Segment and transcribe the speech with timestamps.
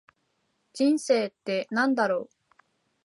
[0.73, 2.29] 人生って何だろう。